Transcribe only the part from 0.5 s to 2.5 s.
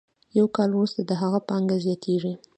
کال وروسته د هغه پانګه زیاتېږي